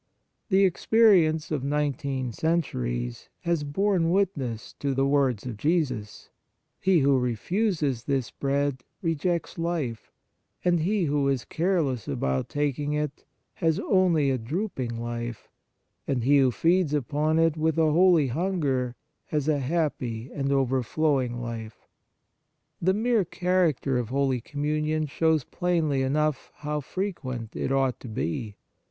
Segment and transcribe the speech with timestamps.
[0.49, 6.31] The experience of nineteen centuries has borne witness to the words of Jesus;
[6.79, 10.11] he who refuses this Bread rejects life,
[10.65, 15.47] and he who is careless about taking it has only a drooping life,
[16.07, 18.95] and he who feeds upon it with a holy hunger
[19.25, 21.85] has a happy and overflowing life.
[22.81, 28.07] The mere character of Holy Com munion shows plainly enough how frequent it ought to
[28.07, 28.55] be.